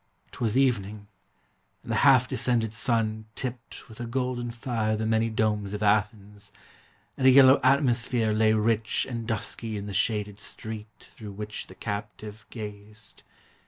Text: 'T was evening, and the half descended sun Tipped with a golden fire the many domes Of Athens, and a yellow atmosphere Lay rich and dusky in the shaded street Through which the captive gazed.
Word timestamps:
'T 0.31 0.39
was 0.41 0.57
evening, 0.57 1.07
and 1.83 1.91
the 1.91 1.97
half 1.97 2.27
descended 2.27 2.73
sun 2.73 3.25
Tipped 3.35 3.87
with 3.87 3.99
a 3.99 4.07
golden 4.07 4.49
fire 4.49 4.95
the 4.97 5.05
many 5.05 5.29
domes 5.29 5.73
Of 5.73 5.83
Athens, 5.83 6.51
and 7.17 7.27
a 7.27 7.29
yellow 7.29 7.59
atmosphere 7.63 8.33
Lay 8.33 8.53
rich 8.53 9.05
and 9.07 9.27
dusky 9.27 9.77
in 9.77 9.85
the 9.85 9.93
shaded 9.93 10.39
street 10.39 10.87
Through 10.99 11.33
which 11.33 11.67
the 11.67 11.75
captive 11.75 12.47
gazed. 12.49 13.21